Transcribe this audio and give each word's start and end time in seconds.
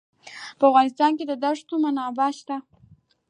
په 0.57 0.63
افغانستان 0.69 1.11
کې 1.17 1.25
د 1.27 1.33
دښتو 1.43 1.75
منابع 1.83 2.29
شته. 2.37 2.57